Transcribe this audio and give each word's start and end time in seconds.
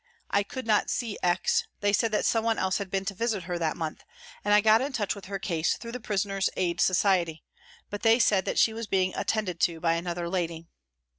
I 0.31 0.41
could 0.41 0.65
not 0.65 0.89
see 0.89 1.19
X.; 1.21 1.67
they 1.81 1.93
said 1.93 2.11
that 2.11 2.25
someone 2.25 2.57
else 2.57 2.79
had 2.79 2.89
been 2.89 3.05
to 3.05 3.13
visit 3.13 3.43
her 3.43 3.59
that 3.59 3.77
month. 3.77 4.03
I 4.43 4.59
got 4.59 4.81
in 4.81 4.93
touch 4.93 5.13
with 5.13 5.25
her 5.25 5.37
case 5.37 5.77
through 5.77 5.91
the 5.91 5.99
Prisoners' 5.99 6.49
Aid 6.57 6.81
Society 6.81 7.43
but 7.91 8.01
they 8.01 8.17
said 8.17 8.45
that 8.45 8.57
she 8.57 8.73
was 8.73 8.87
being" 8.87 9.13
attended 9.15 9.59
to" 9.59 9.79
by 9.79 9.93
another 9.93 10.27
lady. 10.27 10.65